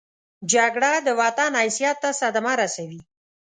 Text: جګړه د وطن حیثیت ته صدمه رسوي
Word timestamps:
جګړه 0.53 0.91
د 1.05 1.07
وطن 1.21 1.51
حیثیت 1.61 1.97
ته 2.03 2.09
صدمه 2.21 2.53
رسوي 2.61 3.01